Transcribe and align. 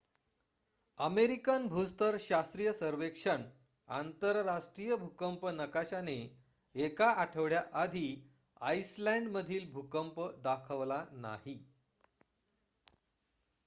American 0.99 1.67
भूस्तर 1.69 2.15
शास्त्रीय 2.21 2.71
सर्वेक्षण 2.73 3.43
आंतरराष्ट्रीय 3.89 4.95
भूकंप 5.03 5.45
नकाशाने 5.59 6.15
एका 6.75 7.11
आठवड्या 7.25 7.61
आधी 7.83 8.05
आईसलंड 8.61 9.31
मध्ये 9.37 9.59
भूकंप 9.73 10.19
दाखवला 10.43 11.01
नाही 11.21 11.57